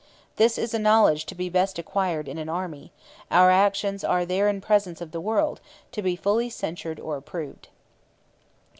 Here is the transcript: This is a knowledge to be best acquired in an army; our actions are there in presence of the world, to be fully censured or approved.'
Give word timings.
This 0.37 0.57
is 0.57 0.73
a 0.73 0.79
knowledge 0.79 1.27
to 1.27 1.35
be 1.35 1.47
best 1.47 1.77
acquired 1.77 2.27
in 2.27 2.39
an 2.39 2.49
army; 2.49 2.91
our 3.29 3.51
actions 3.51 4.03
are 4.03 4.25
there 4.25 4.49
in 4.49 4.59
presence 4.59 4.99
of 4.99 5.11
the 5.11 5.21
world, 5.21 5.61
to 5.91 6.01
be 6.01 6.15
fully 6.15 6.49
censured 6.49 6.99
or 6.99 7.17
approved.' 7.17 7.67